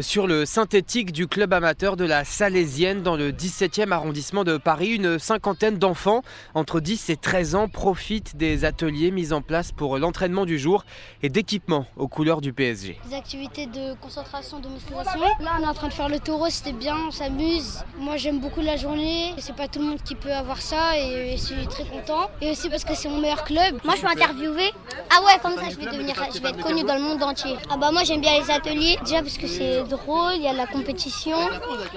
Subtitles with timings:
[0.00, 4.90] Sur le synthétique du club amateur de la Salésienne dans le 17e arrondissement de Paris,
[4.90, 6.20] une cinquantaine d'enfants
[6.52, 10.84] entre 10 et 13 ans profitent des ateliers mis en place pour l'entraînement du jour
[11.22, 13.00] et d'équipement aux couleurs du PSG.
[13.08, 15.18] Des activités de concentration, de musculation.
[15.40, 17.82] Là, on est en train de faire le taureau, c'était bien, on s'amuse.
[17.98, 19.32] Moi, j'aime beaucoup la journée.
[19.38, 22.30] C'est pas tout le monde qui peut avoir ça et je suis très content.
[22.42, 23.80] Et aussi parce que c'est mon meilleur club.
[23.82, 24.72] Moi, je peux interviewer.
[25.08, 27.56] Ah ouais, comme ça, je vais devenir, je vais être connu dans le monde entier.
[27.70, 28.98] Ah bah moi, j'aime bien les ateliers.
[29.02, 31.36] Déjà parce que c'est drôle, il y a la compétition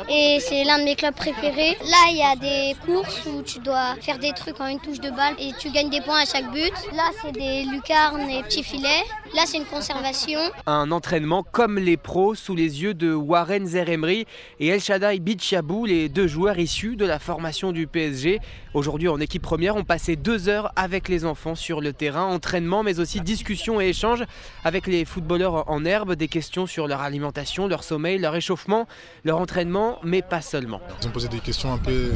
[0.09, 1.77] et c'est l'un de mes clubs préférés.
[1.81, 4.99] Là, il y a des courses où tu dois faire des trucs en une touche
[4.99, 6.73] de balle et tu gagnes des points à chaque but.
[6.93, 9.03] Là, c'est des lucarnes et petits filets.
[9.35, 10.39] Là, c'est une conservation.
[10.65, 14.26] Un entraînement comme les pros sous les yeux de Warren Zeremri
[14.59, 18.40] et El Shaddai Bichabou, les deux joueurs issus de la formation du PSG.
[18.73, 22.84] Aujourd'hui, en équipe première, on passait deux heures avec les enfants sur le terrain, entraînement,
[22.84, 24.23] mais aussi discussion et échange
[24.63, 28.88] avec les footballeurs en herbe, des questions sur leur alimentation, leur sommeil, leur échauffement,
[29.23, 30.81] leur entraînement, mais pas seulement.
[31.01, 32.12] Ils ont posé des questions un peu,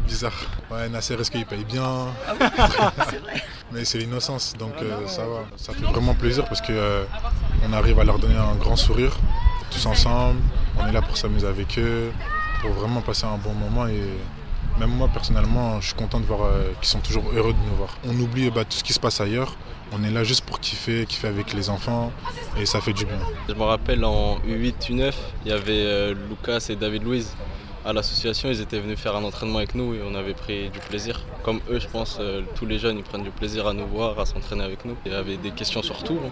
[0.00, 0.46] bizarres.
[0.70, 2.06] Ouais, Nasser, est-ce qu'il paye bien
[3.72, 5.44] Mais c'est l'innocence, donc euh, ça va.
[5.56, 7.04] Ça fait vraiment plaisir parce qu'on euh,
[7.72, 9.16] arrive à leur donner un grand sourire,
[9.70, 10.40] tous ensemble.
[10.78, 12.10] On est là pour s'amuser avec eux,
[12.60, 13.86] pour vraiment passer un bon moment.
[13.86, 14.02] Et
[14.78, 17.76] même moi, personnellement, je suis content de voir euh, qu'ils sont toujours heureux de nous
[17.76, 17.96] voir.
[18.04, 19.56] On oublie bah, tout ce qui se passe ailleurs.
[19.92, 22.12] On est là juste pour kiffer, kiffer avec les enfants
[22.58, 23.18] et ça fait du bien.
[23.48, 25.12] Je me rappelle en U8, U9,
[25.44, 27.36] il y avait Lucas et David Louise
[27.86, 30.80] à l'association, ils étaient venus faire un entraînement avec nous et on avait pris du
[30.80, 31.24] plaisir.
[31.44, 34.18] Comme eux, je pense, euh, tous les jeunes, ils prennent du plaisir à nous voir,
[34.18, 34.96] à s'entraîner avec nous.
[35.06, 36.18] Il y avait des questions sur tout.
[36.24, 36.30] Hein.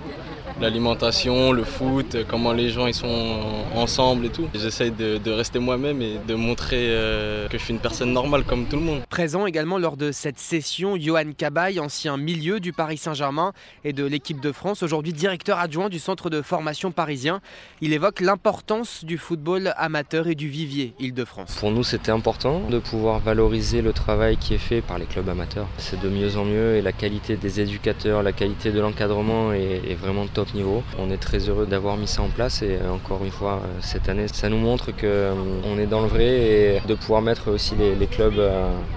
[0.61, 4.49] L'alimentation, le foot, comment les gens ils sont ensemble et tout.
[4.53, 8.67] J'essaye de, rester moi-même et de montrer euh, que je suis une personne normale comme
[8.67, 9.03] tout le monde.
[9.09, 13.53] Présent également lors de cette session, Johan Cabaye, ancien milieu du Paris Saint-Germain
[13.85, 17.41] et de l'équipe de France, aujourd'hui directeur adjoint du centre de formation parisien.
[17.81, 21.44] Il évoque l'importance du football amateur et du vivier Île-de-France.
[21.59, 25.29] Pour nous, c'était important de pouvoir valoriser le travail qui est fait par les clubs
[25.29, 25.67] amateurs.
[25.79, 29.95] C'est de mieux en mieux et la qualité des éducateurs, la qualité de l'encadrement est,
[29.95, 30.83] vraiment top niveau.
[30.99, 33.79] On est très heureux d'avoir mis ça en place et euh, encore une fois, euh,
[33.81, 37.51] cette année, ça nous montre qu'on euh, est dans le vrai et de pouvoir mettre
[37.51, 38.41] aussi les, clubs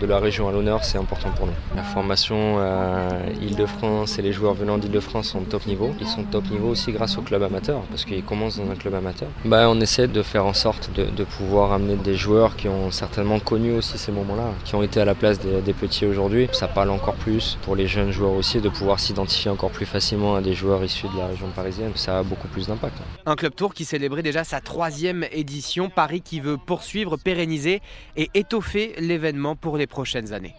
[0.01, 1.53] de la région à l'honneur, c'est important pour nous.
[1.75, 3.07] La formation à
[3.41, 5.91] Île-de-France et les joueurs venant d'Île-de-France sont top niveau.
[6.01, 8.95] Ils sont top niveau aussi grâce au club amateur parce qu'ils commencent dans un club
[8.95, 9.29] amateur.
[9.45, 13.39] Bah, on essaie de faire en sorte de pouvoir amener des joueurs qui ont certainement
[13.39, 16.47] connu aussi ces moments-là, qui ont été à la place des, petits aujourd'hui.
[16.53, 20.35] Ça parle encore plus pour les jeunes joueurs aussi de pouvoir s'identifier encore plus facilement
[20.35, 21.91] à des joueurs issus de la région parisienne.
[21.95, 22.95] Ça a beaucoup plus d'impact.
[23.25, 27.81] Un club tour qui célébrait déjà sa troisième édition, Paris qui veut poursuivre, pérenniser
[28.15, 30.55] et étoffer l'événement pour les prochaines années.